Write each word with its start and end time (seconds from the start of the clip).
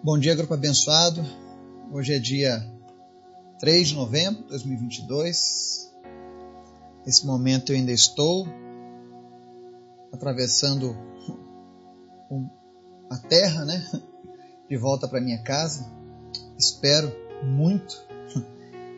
Bom 0.00 0.16
dia, 0.16 0.32
grupo 0.36 0.54
abençoado. 0.54 1.26
Hoje 1.90 2.14
é 2.14 2.20
dia 2.20 2.64
3 3.58 3.88
de 3.88 3.94
novembro 3.96 4.44
de 4.44 4.50
2022. 4.50 5.92
Nesse 7.04 7.26
momento 7.26 7.72
eu 7.72 7.76
ainda 7.76 7.90
estou 7.90 8.46
atravessando 10.12 10.96
a 13.10 13.16
terra, 13.18 13.64
né? 13.64 13.84
De 14.70 14.76
volta 14.76 15.08
para 15.08 15.20
minha 15.20 15.42
casa. 15.42 15.84
Espero 16.56 17.12
muito 17.42 18.00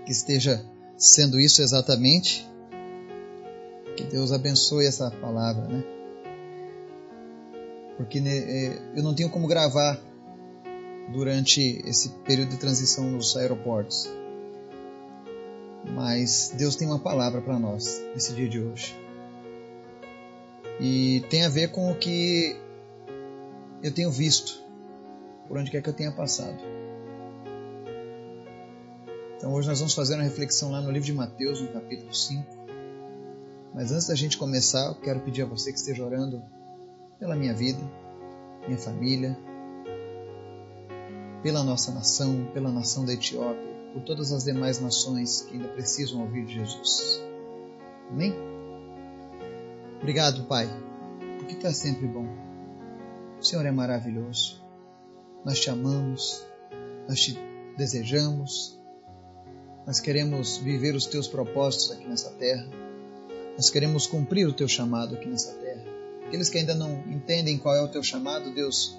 que 0.04 0.12
esteja 0.12 0.62
sendo 0.98 1.40
isso 1.40 1.62
exatamente. 1.62 2.46
Que 3.96 4.04
Deus 4.04 4.32
abençoe 4.32 4.84
essa 4.84 5.10
palavra, 5.10 5.66
né? 5.66 5.82
Porque 7.96 8.20
né, 8.20 8.36
é, 8.36 8.82
eu 8.96 9.02
não 9.02 9.14
tenho 9.14 9.30
como 9.30 9.46
gravar 9.48 10.09
durante 11.12 11.82
esse 11.86 12.10
período 12.24 12.50
de 12.50 12.56
transição 12.56 13.10
nos 13.10 13.36
aeroportos. 13.36 14.08
Mas 15.92 16.52
Deus 16.56 16.76
tem 16.76 16.86
uma 16.86 16.98
palavra 16.98 17.40
para 17.40 17.58
nós 17.58 18.00
nesse 18.14 18.32
dia 18.34 18.48
de 18.48 18.60
hoje. 18.60 18.96
E 20.80 21.24
tem 21.28 21.44
a 21.44 21.48
ver 21.48 21.70
com 21.70 21.90
o 21.90 21.94
que 21.94 22.56
eu 23.82 23.92
tenho 23.92 24.10
visto, 24.10 24.62
por 25.48 25.58
onde 25.58 25.70
quer 25.70 25.82
que 25.82 25.88
eu 25.88 25.94
tenha 25.94 26.12
passado. 26.12 26.58
Então 29.36 29.52
hoje 29.52 29.68
nós 29.68 29.78
vamos 29.78 29.94
fazer 29.94 30.14
uma 30.14 30.22
reflexão 30.22 30.70
lá 30.70 30.80
no 30.80 30.90
livro 30.90 31.06
de 31.06 31.12
Mateus, 31.12 31.60
no 31.60 31.68
capítulo 31.68 32.14
5. 32.14 32.44
Mas 33.74 33.92
antes 33.92 34.06
da 34.06 34.14
gente 34.14 34.36
começar, 34.36 34.88
eu 34.88 34.94
quero 34.96 35.20
pedir 35.20 35.42
a 35.42 35.46
você 35.46 35.72
que 35.72 35.78
esteja 35.78 36.04
orando 36.04 36.42
pela 37.18 37.36
minha 37.36 37.54
vida, 37.54 37.80
minha 38.66 38.78
família, 38.78 39.36
pela 41.42 41.64
nossa 41.64 41.92
nação, 41.92 42.48
pela 42.52 42.70
nação 42.70 43.04
da 43.04 43.12
Etiópia, 43.12 43.70
por 43.92 44.02
todas 44.02 44.32
as 44.32 44.44
demais 44.44 44.80
nações 44.80 45.42
que 45.42 45.54
ainda 45.54 45.68
precisam 45.68 46.20
ouvir 46.20 46.44
de 46.44 46.54
Jesus. 46.54 47.22
Amém? 48.10 48.34
Obrigado, 49.98 50.44
Pai, 50.44 50.68
porque 51.38 51.54
Tu 51.54 51.66
é 51.66 51.72
sempre 51.72 52.06
bom. 52.06 52.26
O 53.38 53.42
Senhor 53.44 53.64
é 53.64 53.70
maravilhoso. 53.70 54.62
Nós 55.44 55.58
te 55.58 55.70
amamos, 55.70 56.44
nós 57.08 57.20
te 57.20 57.38
desejamos, 57.76 58.78
nós 59.86 59.98
queremos 59.98 60.58
viver 60.58 60.94
os 60.94 61.06
Teus 61.06 61.26
propósitos 61.26 61.92
aqui 61.92 62.06
nessa 62.06 62.30
terra, 62.32 62.68
nós 63.56 63.70
queremos 63.70 64.06
cumprir 64.06 64.46
o 64.46 64.52
Teu 64.52 64.68
chamado 64.68 65.14
aqui 65.14 65.26
nessa 65.26 65.52
terra. 65.54 65.84
Aqueles 66.26 66.48
que 66.48 66.58
ainda 66.58 66.74
não 66.74 66.92
entendem 67.10 67.58
qual 67.58 67.74
é 67.74 67.82
o 67.82 67.88
Teu 67.88 68.02
chamado, 68.02 68.54
Deus, 68.54 68.98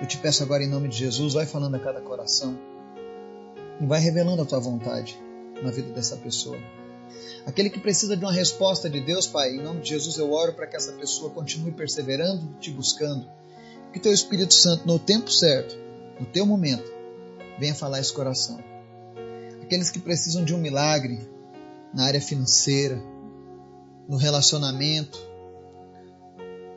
eu 0.00 0.06
te 0.06 0.16
peço 0.16 0.42
agora 0.42 0.62
em 0.62 0.68
nome 0.68 0.88
de 0.88 0.96
Jesus, 0.96 1.34
vai 1.34 1.46
falando 1.46 1.74
a 1.74 1.78
cada 1.78 2.00
coração 2.00 2.58
e 3.80 3.86
vai 3.86 4.00
revelando 4.00 4.42
a 4.42 4.46
tua 4.46 4.58
vontade 4.58 5.18
na 5.62 5.70
vida 5.70 5.92
dessa 5.92 6.16
pessoa. 6.16 6.58
Aquele 7.46 7.70
que 7.70 7.80
precisa 7.80 8.16
de 8.16 8.24
uma 8.24 8.32
resposta 8.32 8.88
de 8.88 9.00
Deus, 9.00 9.26
Pai, 9.26 9.50
em 9.56 9.62
nome 9.62 9.80
de 9.80 9.90
Jesus 9.90 10.16
eu 10.16 10.32
oro 10.32 10.54
para 10.54 10.66
que 10.66 10.76
essa 10.76 10.92
pessoa 10.92 11.30
continue 11.30 11.72
perseverando, 11.72 12.54
te 12.60 12.70
buscando. 12.70 13.26
Que 13.92 13.98
teu 13.98 14.12
Espírito 14.12 14.54
Santo, 14.54 14.86
no 14.86 14.98
tempo 14.98 15.30
certo, 15.30 15.76
no 16.18 16.26
teu 16.26 16.46
momento, 16.46 16.90
venha 17.58 17.74
falar 17.74 18.00
esse 18.00 18.12
coração. 18.12 18.58
Aqueles 19.62 19.90
que 19.90 19.98
precisam 19.98 20.44
de 20.44 20.54
um 20.54 20.58
milagre 20.58 21.18
na 21.92 22.04
área 22.04 22.20
financeira, 22.20 23.02
no 24.08 24.16
relacionamento, 24.16 25.18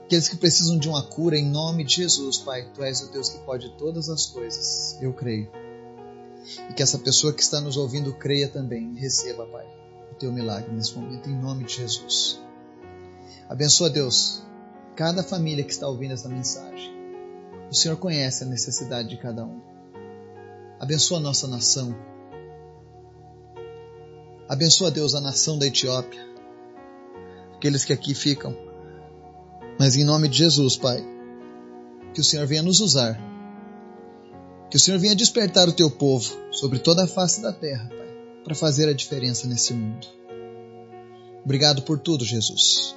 Aqueles 0.06 0.28
que 0.28 0.36
precisam 0.36 0.78
de 0.78 0.90
uma 0.90 1.02
cura, 1.02 1.38
em 1.38 1.50
nome 1.50 1.84
de 1.84 1.96
Jesus, 1.96 2.38
Pai, 2.38 2.70
Tu 2.74 2.84
és 2.84 3.02
o 3.02 3.12
Deus 3.12 3.30
que 3.30 3.40
pode 3.40 3.70
todas 3.78 4.10
as 4.10 4.26
coisas. 4.26 4.98
Eu 5.02 5.14
creio. 5.14 5.50
E 6.70 6.74
que 6.74 6.84
essa 6.84 7.00
pessoa 7.00 7.34
que 7.34 7.42
está 7.42 7.62
nos 7.62 7.78
ouvindo 7.78 8.14
creia 8.14 8.50
também 8.50 8.94
e 8.96 9.00
receba, 9.00 9.46
Pai, 9.46 9.66
o 10.12 10.16
Teu 10.16 10.32
milagre 10.32 10.72
nesse 10.72 10.94
momento, 10.96 11.30
em 11.30 11.36
nome 11.36 11.64
de 11.64 11.76
Jesus. 11.76 12.42
Abençoa, 13.48 13.90
Deus, 13.90 14.44
cada 14.96 15.24
família 15.24 15.64
que 15.64 15.72
está 15.72 15.88
ouvindo 15.88 16.14
essa 16.14 16.28
mensagem. 16.28 16.94
O 17.72 17.76
Senhor 17.76 17.98
conhece 17.98 18.44
a 18.44 18.48
necessidade 18.48 19.10
de 19.10 19.18
cada 19.18 19.46
um. 19.46 19.62
Abençoa 20.80 21.18
a 21.18 21.22
nossa 21.22 21.48
nação. 21.48 21.96
Abençoa, 24.50 24.92
Deus, 24.92 25.16
a 25.16 25.22
nação 25.22 25.58
da 25.58 25.66
Etiópia. 25.66 26.22
Aqueles 27.56 27.86
que 27.86 27.94
aqui 27.94 28.14
ficam 28.14 28.56
mas 29.80 29.96
em 29.96 30.04
nome 30.04 30.28
de 30.28 30.38
Jesus, 30.38 30.78
Pai, 30.78 31.04
que 32.14 32.22
o 32.22 32.24
Senhor 32.24 32.46
venha 32.46 32.62
nos 32.62 32.80
usar. 32.80 33.20
Que 34.70 34.78
o 34.78 34.80
Senhor 34.80 35.00
venha 35.00 35.16
despertar 35.16 35.68
o 35.68 35.74
teu 35.74 35.90
povo 35.90 36.32
sobre 36.52 36.80
toda 36.80 37.04
a 37.04 37.08
face 37.08 37.42
da 37.42 37.52
terra, 37.52 37.88
Pai, 37.90 38.16
para 38.44 38.56
fazer 38.56 38.88
a 38.88 38.94
diferença 38.94 39.48
nesse 39.48 39.74
mundo. 39.74 40.08
Obrigado 41.44 41.82
por 41.82 42.00
tudo, 42.00 42.24
Jesus. 42.24 42.96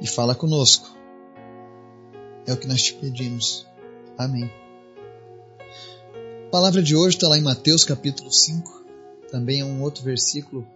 E 0.00 0.06
fala 0.06 0.34
conosco. 0.34 0.94
É 2.46 2.52
o 2.52 2.56
que 2.56 2.66
nós 2.66 2.82
te 2.82 2.94
pedimos. 2.94 3.66
Amém. 4.18 4.50
A 6.46 6.50
palavra 6.50 6.82
de 6.82 6.94
hoje 6.94 7.16
está 7.16 7.28
lá 7.28 7.38
em 7.38 7.42
Mateus 7.42 7.84
capítulo 7.84 8.30
5. 8.30 8.84
Também 9.30 9.60
é 9.60 9.64
um 9.64 9.82
outro 9.82 10.02
versículo. 10.02 10.66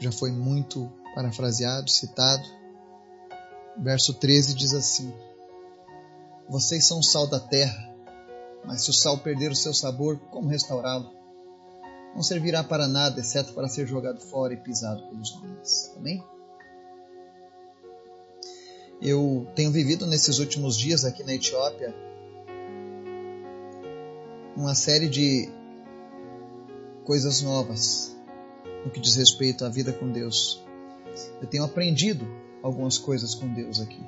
Já 0.00 0.12
foi 0.12 0.30
muito 0.30 0.90
parafraseado, 1.14 1.90
citado 1.90 2.61
Verso 3.78 4.14
13 4.14 4.54
diz 4.54 4.72
assim: 4.74 5.12
Vocês 6.48 6.86
são 6.86 6.98
o 6.98 7.02
sal 7.02 7.26
da 7.26 7.40
terra, 7.40 7.90
mas 8.64 8.84
se 8.84 8.90
o 8.90 8.92
sal 8.92 9.18
perder 9.18 9.50
o 9.50 9.56
seu 9.56 9.72
sabor, 9.72 10.18
como 10.30 10.48
restaurá-lo? 10.48 11.10
Não 12.14 12.22
servirá 12.22 12.62
para 12.62 12.86
nada, 12.86 13.20
exceto 13.20 13.54
para 13.54 13.68
ser 13.68 13.86
jogado 13.86 14.20
fora 14.20 14.52
e 14.52 14.58
pisado 14.58 15.08
pelos 15.08 15.32
homens. 15.36 15.92
Amém? 15.96 16.22
Eu 19.00 19.48
tenho 19.56 19.72
vivido 19.72 20.06
nesses 20.06 20.38
últimos 20.38 20.76
dias 20.76 21.04
aqui 21.04 21.24
na 21.24 21.34
Etiópia 21.34 21.94
uma 24.54 24.74
série 24.74 25.08
de 25.08 25.50
coisas 27.04 27.40
novas 27.40 28.16
no 28.84 28.90
que 28.90 29.00
diz 29.00 29.16
respeito 29.16 29.64
à 29.64 29.68
vida 29.68 29.92
com 29.92 30.10
Deus. 30.10 30.62
Eu 31.40 31.48
tenho 31.48 31.64
aprendido 31.64 32.24
algumas 32.62 32.98
coisas 32.98 33.34
com 33.34 33.52
Deus 33.52 33.80
aqui. 33.80 34.00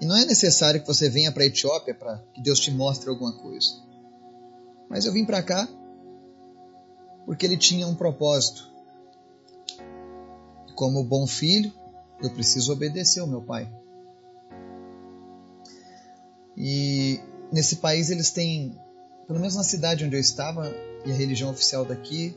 E 0.00 0.06
não 0.06 0.16
é 0.16 0.24
necessário 0.24 0.80
que 0.80 0.86
você 0.86 1.10
venha 1.10 1.32
para 1.32 1.42
a 1.42 1.46
Etiópia 1.46 1.94
para 1.94 2.18
que 2.32 2.40
Deus 2.40 2.60
te 2.60 2.70
mostre 2.70 3.10
alguma 3.10 3.32
coisa. 3.32 3.82
Mas 4.88 5.04
eu 5.04 5.12
vim 5.12 5.24
para 5.24 5.42
cá 5.42 5.68
porque 7.26 7.44
ele 7.44 7.56
tinha 7.56 7.86
um 7.86 7.94
propósito. 7.94 8.66
Como 10.74 11.02
bom 11.04 11.26
filho, 11.26 11.72
eu 12.22 12.30
preciso 12.30 12.72
obedecer 12.72 13.20
ao 13.20 13.26
meu 13.26 13.42
pai. 13.42 13.70
E 16.56 17.20
nesse 17.52 17.76
país 17.76 18.10
eles 18.10 18.30
têm, 18.30 18.80
pelo 19.26 19.40
menos 19.40 19.56
na 19.56 19.64
cidade 19.64 20.04
onde 20.04 20.16
eu 20.16 20.20
estava, 20.20 20.72
e 21.04 21.10
a 21.10 21.14
religião 21.14 21.50
oficial 21.50 21.84
daqui, 21.84 22.36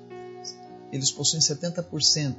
eles 0.92 1.12
possuem 1.12 1.42
70% 1.42 2.36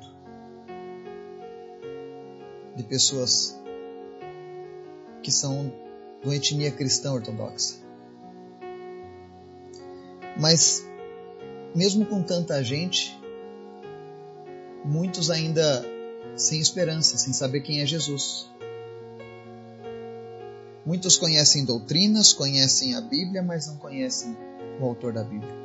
de 2.82 2.88
pessoas 2.88 3.59
que 5.22 5.31
são 5.31 5.72
de 6.20 6.26
uma 6.26 6.37
etnia 6.37 6.70
cristã 6.70 7.12
ortodoxa. 7.12 7.76
Mas, 10.38 10.84
mesmo 11.75 12.04
com 12.06 12.22
tanta 12.22 12.62
gente, 12.62 13.16
muitos 14.84 15.31
ainda 15.31 15.84
sem 16.34 16.60
esperança, 16.60 17.16
sem 17.16 17.32
saber 17.32 17.60
quem 17.60 17.81
é 17.81 17.87
Jesus. 17.87 18.50
Muitos 20.84 21.16
conhecem 21.16 21.64
doutrinas, 21.64 22.32
conhecem 22.32 22.96
a 22.96 23.00
Bíblia, 23.00 23.43
mas 23.43 23.69
não 23.69 23.76
conhecem 23.76 24.37
o 24.81 24.85
autor 24.85 25.12
da 25.12 25.23
Bíblia. 25.23 25.62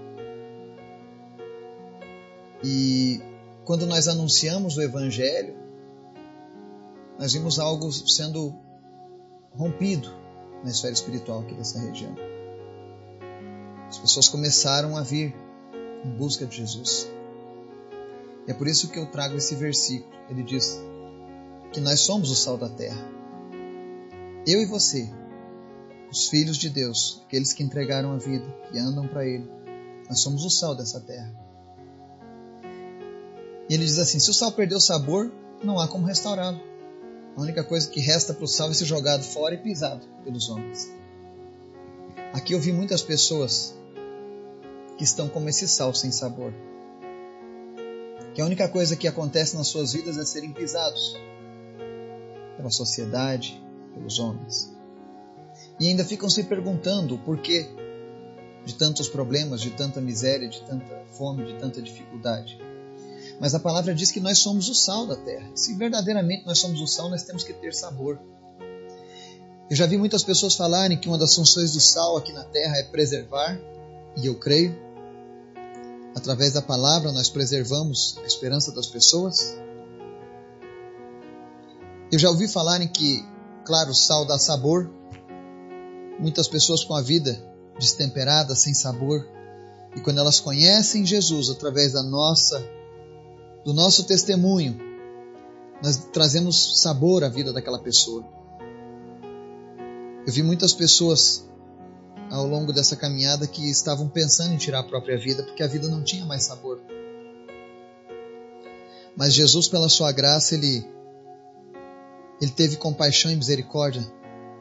E 2.63 3.19
quando 3.65 3.87
nós 3.87 4.07
anunciamos 4.07 4.77
o 4.77 4.81
Evangelho, 4.81 5.66
nós 7.19 7.33
vimos 7.33 7.59
algo 7.59 7.91
sendo 7.91 8.53
rompido 9.55 10.09
na 10.63 10.69
esfera 10.69 10.93
espiritual 10.93 11.41
aqui 11.41 11.55
dessa 11.55 11.79
região. 11.79 12.15
As 13.87 13.97
pessoas 13.97 14.27
começaram 14.27 14.97
a 14.97 15.01
vir 15.01 15.33
em 16.03 16.09
busca 16.11 16.45
de 16.45 16.57
Jesus. 16.57 17.09
E 18.47 18.51
é 18.51 18.53
por 18.53 18.67
isso 18.67 18.89
que 18.89 18.99
eu 18.99 19.05
trago 19.07 19.35
esse 19.35 19.55
versículo. 19.55 20.13
Ele 20.29 20.43
diz 20.43 20.79
que 21.71 21.79
nós 21.79 22.01
somos 22.01 22.29
o 22.29 22.35
sal 22.35 22.57
da 22.57 22.69
terra. 22.69 23.09
Eu 24.45 24.61
e 24.61 24.65
você, 24.65 25.09
os 26.11 26.27
filhos 26.27 26.57
de 26.57 26.69
Deus, 26.69 27.23
aqueles 27.25 27.53
que 27.53 27.63
entregaram 27.63 28.11
a 28.11 28.17
vida, 28.17 28.45
que 28.71 28.77
andam 28.77 29.07
para 29.07 29.25
Ele, 29.25 29.49
nós 30.07 30.19
somos 30.19 30.45
o 30.45 30.49
sal 30.49 30.75
dessa 30.75 31.01
terra. 31.01 31.33
E 33.69 33.73
ele 33.73 33.85
diz 33.85 33.99
assim: 33.99 34.19
se 34.19 34.29
o 34.29 34.33
sal 34.33 34.51
perdeu 34.51 34.77
o 34.77 34.81
sabor, 34.81 35.31
não 35.63 35.79
há 35.79 35.87
como 35.87 36.05
restaurá-lo. 36.05 36.59
A 37.37 37.41
única 37.41 37.63
coisa 37.63 37.87
que 37.87 37.99
resta 37.99 38.33
para 38.33 38.45
o 38.45 38.47
sal 38.47 38.71
é 38.71 38.73
ser 38.73 38.85
jogado 38.85 39.21
fora 39.23 39.53
e 39.53 39.59
pisado 39.59 40.03
pelos 40.23 40.49
homens. 40.49 40.91
Aqui 42.33 42.53
eu 42.53 42.59
vi 42.59 42.71
muitas 42.71 43.03
pessoas 43.03 43.75
que 44.97 45.03
estão 45.03 45.29
como 45.29 45.47
esse 45.47 45.67
sal 45.67 45.93
sem 45.93 46.11
sabor. 46.11 46.51
Que 48.33 48.41
a 48.41 48.45
única 48.45 48.67
coisa 48.67 48.95
que 48.95 49.07
acontece 49.07 49.55
nas 49.55 49.67
suas 49.67 49.93
vidas 49.93 50.17
é 50.17 50.25
serem 50.25 50.51
pisados 50.51 51.15
pela 52.55 52.71
sociedade, 52.71 53.63
pelos 53.93 54.17
homens. 54.17 54.75
E 55.79 55.87
ainda 55.87 56.03
ficam 56.03 56.31
se 56.31 56.43
perguntando 56.43 57.13
o 57.13 57.19
porquê 57.19 57.67
de 58.65 58.73
tantos 58.73 59.07
problemas, 59.07 59.61
de 59.61 59.69
tanta 59.69 60.01
miséria, 60.01 60.49
de 60.49 60.61
tanta 60.61 61.05
fome, 61.15 61.45
de 61.45 61.59
tanta 61.59 61.83
dificuldade. 61.83 62.59
Mas 63.39 63.53
a 63.53 63.59
palavra 63.59 63.93
diz 63.93 64.11
que 64.11 64.19
nós 64.19 64.39
somos 64.39 64.67
o 64.67 64.73
sal 64.73 65.05
da 65.05 65.15
terra. 65.15 65.49
Se 65.53 65.75
verdadeiramente 65.75 66.45
nós 66.45 66.59
somos 66.59 66.81
o 66.81 66.87
sal, 66.87 67.09
nós 67.09 67.23
temos 67.23 67.43
que 67.43 67.53
ter 67.53 67.73
sabor. 67.73 68.19
Eu 69.69 69.75
já 69.75 69.85
vi 69.85 69.97
muitas 69.97 70.23
pessoas 70.23 70.55
falarem 70.55 70.97
que 70.97 71.07
uma 71.07 71.17
das 71.17 71.35
funções 71.35 71.73
do 71.73 71.81
sal 71.81 72.17
aqui 72.17 72.31
na 72.31 72.43
terra 72.45 72.77
é 72.77 72.83
preservar, 72.83 73.59
e 74.15 74.25
eu 74.25 74.35
creio. 74.39 74.75
Através 76.15 76.53
da 76.53 76.61
palavra 76.61 77.11
nós 77.11 77.29
preservamos 77.29 78.17
a 78.23 78.25
esperança 78.25 78.71
das 78.71 78.87
pessoas. 78.87 79.55
Eu 82.11 82.17
já 82.17 82.29
ouvi 82.29 82.47
falarem 82.47 82.87
que, 82.87 83.23
claro, 83.65 83.91
o 83.91 83.95
sal 83.95 84.25
dá 84.25 84.39
sabor. 84.39 84.89
Muitas 86.17 86.47
pessoas 86.47 86.83
com 86.83 86.95
a 86.95 87.01
vida 87.01 87.39
destemperada, 87.77 88.55
sem 88.55 88.73
sabor, 88.73 89.27
e 89.95 90.01
quando 90.01 90.19
elas 90.19 90.39
conhecem 90.39 91.05
Jesus 91.05 91.49
através 91.49 91.93
da 91.93 92.01
nossa 92.01 92.76
do 93.67 93.73
nosso 93.73 94.05
testemunho, 94.05 94.79
nós 95.83 95.97
trazemos 96.13 96.81
sabor 96.81 97.21
à 97.25 97.27
vida 97.27 97.51
daquela 97.51 97.77
pessoa. 97.77 98.25
Eu 100.25 100.31
vi 100.31 100.41
muitas 100.41 100.71
pessoas 100.71 101.45
ao 102.31 102.47
longo 102.47 102.71
dessa 102.71 102.95
caminhada 102.95 103.45
que 103.45 103.69
estavam 103.69 104.07
pensando 104.07 104.53
em 104.53 104.57
tirar 104.57 104.79
a 104.79 104.83
própria 104.83 105.17
vida 105.17 105.43
porque 105.43 105.61
a 105.61 105.67
vida 105.67 105.89
não 105.89 106.01
tinha 106.01 106.25
mais 106.25 106.43
sabor. 106.43 106.79
Mas 109.17 109.33
Jesus, 109.33 109.67
pela 109.67 109.89
sua 109.89 110.13
graça, 110.13 110.55
ele 110.55 110.89
ele 112.39 112.51
teve 112.51 112.77
compaixão 112.77 113.29
e 113.29 113.35
misericórdia 113.35 114.01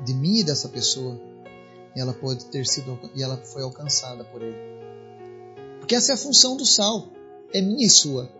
de 0.04 0.14
mim 0.14 0.38
e 0.38 0.44
dessa 0.44 0.68
pessoa. 0.68 1.16
E 1.94 2.00
ela 2.00 2.12
pode 2.12 2.46
ter 2.46 2.66
sido 2.66 2.98
e 3.14 3.22
ela 3.22 3.36
foi 3.36 3.62
alcançada 3.62 4.24
por 4.24 4.42
ele. 4.42 4.58
Porque 5.78 5.94
essa 5.94 6.10
é 6.10 6.14
a 6.16 6.18
função 6.18 6.56
do 6.56 6.66
sal, 6.66 7.06
é 7.54 7.60
minha 7.60 7.86
e 7.86 7.90
sua. 7.90 8.34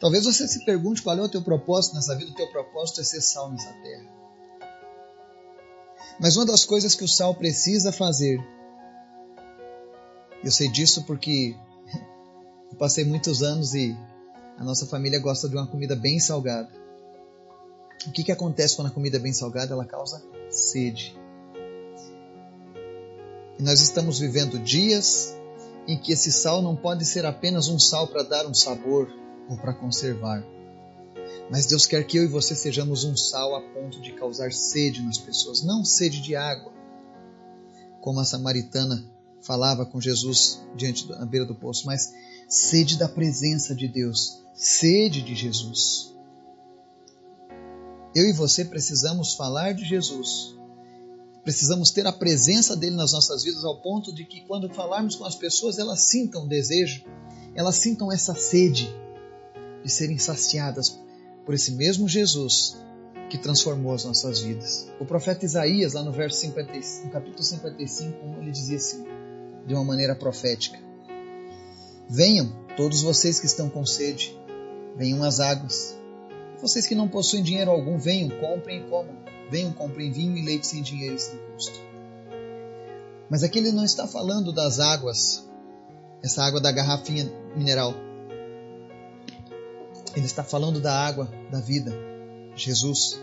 Talvez 0.00 0.24
você 0.24 0.46
se 0.46 0.64
pergunte 0.64 1.02
qual 1.02 1.18
é 1.18 1.22
o 1.22 1.28
teu 1.28 1.42
propósito 1.42 1.96
nessa 1.96 2.14
vida. 2.14 2.30
O 2.30 2.34
teu 2.34 2.48
propósito 2.48 3.00
é 3.00 3.04
ser 3.04 3.20
sal 3.20 3.50
nessa 3.50 3.72
terra. 3.82 4.18
Mas 6.20 6.36
uma 6.36 6.46
das 6.46 6.64
coisas 6.64 6.94
que 6.94 7.04
o 7.04 7.08
sal 7.08 7.34
precisa 7.34 7.92
fazer, 7.92 8.40
eu 10.42 10.50
sei 10.50 10.68
disso 10.68 11.04
porque 11.04 11.56
eu 12.70 12.78
passei 12.78 13.04
muitos 13.04 13.42
anos 13.42 13.74
e 13.74 13.96
a 14.56 14.64
nossa 14.64 14.86
família 14.86 15.18
gosta 15.18 15.48
de 15.48 15.56
uma 15.56 15.66
comida 15.66 15.94
bem 15.94 16.18
salgada. 16.18 16.70
O 18.06 18.12
que, 18.12 18.24
que 18.24 18.32
acontece 18.32 18.76
quando 18.76 18.88
a 18.88 18.92
comida 18.92 19.16
é 19.16 19.20
bem 19.20 19.32
salgada? 19.32 19.72
Ela 19.72 19.84
causa 19.84 20.22
sede. 20.48 21.16
E 23.58 23.62
nós 23.62 23.80
estamos 23.80 24.20
vivendo 24.20 24.58
dias 24.58 25.36
em 25.86 25.98
que 25.98 26.12
esse 26.12 26.30
sal 26.30 26.62
não 26.62 26.76
pode 26.76 27.04
ser 27.04 27.26
apenas 27.26 27.68
um 27.68 27.78
sal 27.78 28.06
para 28.06 28.22
dar 28.22 28.46
um 28.46 28.54
sabor, 28.54 29.08
ou 29.48 29.56
para 29.56 29.74
conservar. 29.74 30.44
Mas 31.50 31.66
Deus 31.66 31.86
quer 31.86 32.04
que 32.06 32.18
eu 32.18 32.24
e 32.24 32.28
você 32.28 32.54
sejamos 32.54 33.04
um 33.04 33.16
sal 33.16 33.54
a 33.54 33.60
ponto 33.60 34.00
de 34.00 34.12
causar 34.12 34.52
sede 34.52 35.02
nas 35.02 35.18
pessoas, 35.18 35.62
não 35.62 35.84
sede 35.84 36.20
de 36.20 36.36
água. 36.36 36.72
Como 38.00 38.20
a 38.20 38.24
samaritana 38.24 39.04
falava 39.40 39.86
com 39.86 40.00
Jesus 40.00 40.60
diante 40.76 41.08
da 41.08 41.24
beira 41.24 41.46
do 41.46 41.54
poço, 41.54 41.86
mas 41.86 42.12
sede 42.48 42.98
da 42.98 43.08
presença 43.08 43.74
de 43.74 43.88
Deus, 43.88 44.42
sede 44.54 45.22
de 45.22 45.34
Jesus. 45.34 46.14
Eu 48.14 48.28
e 48.28 48.32
você 48.32 48.64
precisamos 48.64 49.34
falar 49.34 49.72
de 49.72 49.84
Jesus. 49.84 50.54
Precisamos 51.44 51.90
ter 51.90 52.06
a 52.06 52.12
presença 52.12 52.76
dele 52.76 52.96
nas 52.96 53.12
nossas 53.12 53.42
vidas 53.42 53.64
ao 53.64 53.80
ponto 53.80 54.12
de 54.12 54.24
que 54.24 54.40
quando 54.42 54.72
falarmos 54.74 55.16
com 55.16 55.24
as 55.24 55.34
pessoas, 55.34 55.78
elas 55.78 56.00
sintam 56.10 56.46
desejo, 56.46 57.04
elas 57.54 57.76
sintam 57.76 58.12
essa 58.12 58.34
sede 58.34 58.94
de 59.84 59.90
serem 59.90 60.18
saciadas 60.18 60.98
por 61.44 61.54
esse 61.54 61.72
mesmo 61.72 62.08
Jesus 62.08 62.76
que 63.30 63.38
transformou 63.38 63.94
as 63.94 64.04
nossas 64.04 64.40
vidas. 64.40 64.90
O 64.98 65.04
profeta 65.04 65.44
Isaías, 65.44 65.92
lá 65.92 66.02
no 66.02 66.12
verso 66.12 66.38
55, 66.40 67.06
no 67.06 67.12
capítulo 67.12 67.42
55, 67.42 68.16
ele 68.40 68.50
dizia 68.50 68.76
assim, 68.76 69.04
de 69.66 69.74
uma 69.74 69.84
maneira 69.84 70.14
profética: 70.14 70.78
Venham, 72.08 72.50
todos 72.76 73.02
vocês 73.02 73.38
que 73.38 73.46
estão 73.46 73.68
com 73.68 73.84
sede, 73.84 74.36
venham 74.96 75.22
às 75.22 75.40
águas. 75.40 75.96
Vocês 76.60 76.86
que 76.86 76.94
não 76.94 77.08
possuem 77.08 77.42
dinheiro 77.42 77.70
algum, 77.70 77.98
venham, 77.98 78.30
comprem 78.40 78.80
e 78.80 78.88
comam. 78.88 79.16
Venham, 79.50 79.72
comprem 79.72 80.10
vinho 80.10 80.36
e 80.36 80.44
leite 80.44 80.66
sem 80.66 80.82
dinheiro 80.82 81.14
e 81.14 81.18
sem 81.18 81.38
custo. 81.38 81.78
Mas 83.30 83.42
aqui 83.42 83.58
ele 83.58 83.72
não 83.72 83.84
está 83.84 84.06
falando 84.06 84.52
das 84.52 84.80
águas, 84.80 85.48
essa 86.22 86.42
água 86.42 86.60
da 86.60 86.72
garrafinha 86.72 87.30
mineral 87.54 87.94
ele 90.18 90.26
está 90.26 90.42
falando 90.42 90.80
da 90.80 90.94
água 90.94 91.28
da 91.50 91.60
vida, 91.60 91.92
Jesus. 92.54 93.18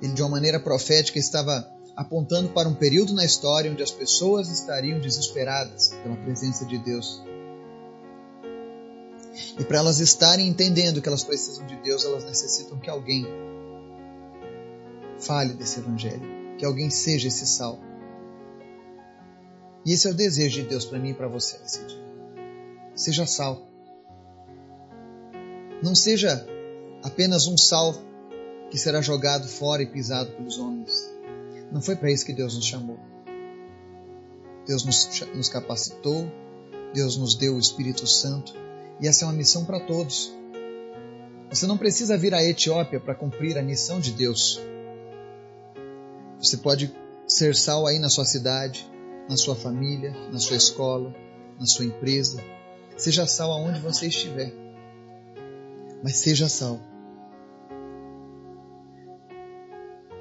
Ele, 0.00 0.12
de 0.12 0.22
uma 0.22 0.30
maneira 0.30 0.60
profética, 0.60 1.18
estava 1.18 1.66
apontando 1.96 2.50
para 2.50 2.68
um 2.68 2.74
período 2.74 3.14
na 3.14 3.24
história 3.24 3.70
onde 3.70 3.82
as 3.82 3.90
pessoas 3.90 4.50
estariam 4.50 5.00
desesperadas 5.00 5.94
pela 6.02 6.16
presença 6.16 6.66
de 6.66 6.76
Deus. 6.78 7.22
E 9.58 9.64
para 9.64 9.78
elas 9.78 9.98
estarem 9.98 10.46
entendendo 10.46 11.00
que 11.00 11.08
elas 11.08 11.24
precisam 11.24 11.66
de 11.66 11.76
Deus, 11.76 12.04
elas 12.04 12.24
necessitam 12.24 12.78
que 12.78 12.90
alguém 12.90 13.26
fale 15.18 15.54
desse 15.54 15.80
Evangelho, 15.80 16.56
que 16.58 16.64
alguém 16.64 16.90
seja 16.90 17.28
esse 17.28 17.46
sal. 17.46 17.80
E 19.86 19.92
esse 19.92 20.06
é 20.06 20.10
o 20.10 20.14
desejo 20.14 20.62
de 20.62 20.68
Deus 20.68 20.84
para 20.84 20.98
mim 20.98 21.10
e 21.10 21.14
para 21.14 21.28
você 21.28 21.56
nesse 21.58 21.82
dia. 21.86 22.04
Seja 22.94 23.24
sal. 23.24 23.75
Não 25.86 25.94
seja 25.94 26.44
apenas 27.00 27.46
um 27.46 27.56
sal 27.56 27.94
que 28.72 28.76
será 28.76 29.00
jogado 29.00 29.46
fora 29.46 29.84
e 29.84 29.86
pisado 29.86 30.32
pelos 30.32 30.58
homens. 30.58 30.92
Não 31.70 31.80
foi 31.80 31.94
para 31.94 32.10
isso 32.10 32.26
que 32.26 32.32
Deus 32.32 32.56
nos 32.56 32.66
chamou. 32.66 32.98
Deus 34.66 34.84
nos, 34.84 35.20
nos 35.32 35.48
capacitou, 35.48 36.28
Deus 36.92 37.16
nos 37.16 37.36
deu 37.36 37.54
o 37.54 37.60
Espírito 37.60 38.04
Santo 38.04 38.52
e 39.00 39.06
essa 39.06 39.24
é 39.24 39.28
uma 39.28 39.34
missão 39.34 39.64
para 39.64 39.78
todos. 39.78 40.34
Você 41.50 41.68
não 41.68 41.78
precisa 41.78 42.18
vir 42.18 42.34
à 42.34 42.42
Etiópia 42.42 42.98
para 42.98 43.14
cumprir 43.14 43.56
a 43.56 43.62
missão 43.62 44.00
de 44.00 44.10
Deus. 44.10 44.60
Você 46.40 46.56
pode 46.56 46.92
ser 47.28 47.54
sal 47.54 47.86
aí 47.86 48.00
na 48.00 48.08
sua 48.08 48.24
cidade, 48.24 48.90
na 49.30 49.36
sua 49.36 49.54
família, 49.54 50.10
na 50.32 50.40
sua 50.40 50.56
escola, 50.56 51.14
na 51.60 51.64
sua 51.64 51.84
empresa. 51.84 52.42
Seja 52.96 53.24
sal 53.24 53.52
aonde 53.52 53.78
você 53.78 54.08
estiver 54.08 54.65
mas 56.02 56.16
seja 56.16 56.48
sal. 56.48 56.80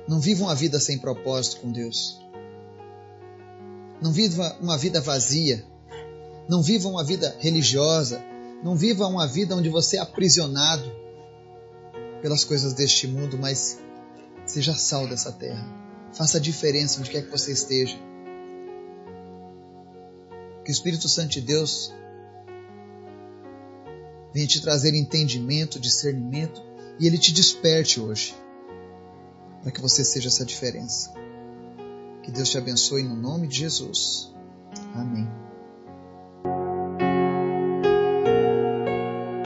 Não 0.07 0.19
viva 0.19 0.43
uma 0.43 0.55
vida 0.55 0.79
sem 0.79 0.99
propósito 0.99 1.61
com 1.61 1.71
Deus. 1.71 2.19
Não 4.01 4.11
viva 4.11 4.55
uma 4.61 4.77
vida 4.77 5.01
vazia. 5.01 5.65
Não 6.47 6.61
viva 6.61 6.87
uma 6.87 7.03
vida 7.03 7.35
religiosa. 7.39 8.21
Não 8.63 8.75
viva 8.75 9.07
uma 9.07 9.27
vida 9.27 9.55
onde 9.55 9.69
você 9.69 9.97
é 9.97 9.99
aprisionado 9.99 10.91
pelas 12.21 12.43
coisas 12.43 12.73
deste 12.73 13.07
mundo, 13.07 13.37
mas 13.37 13.79
seja 14.45 14.75
sal 14.75 15.07
dessa 15.07 15.31
terra. 15.31 15.67
Faça 16.13 16.37
a 16.37 16.41
diferença 16.41 16.99
onde 16.99 17.09
quer 17.09 17.23
que 17.23 17.31
você 17.31 17.51
esteja. 17.51 17.97
Que 20.63 20.69
o 20.69 20.71
Espírito 20.71 21.09
Santo 21.09 21.29
de 21.29 21.41
Deus 21.41 21.93
venha 24.35 24.47
te 24.47 24.61
trazer 24.61 24.93
entendimento, 24.93 25.79
discernimento 25.79 26.61
e 26.99 27.07
ele 27.07 27.17
te 27.17 27.31
desperte 27.31 28.01
hoje, 28.01 28.35
para 29.61 29.71
que 29.71 29.79
você 29.79 30.03
seja 30.03 30.27
essa 30.27 30.43
diferença. 30.43 31.13
Que 32.21 32.31
Deus 32.31 32.49
te 32.49 32.57
abençoe 32.57 33.01
no 33.01 33.15
nome 33.15 33.47
de 33.47 33.59
Jesus. 33.59 34.35
Amém. 34.93 35.44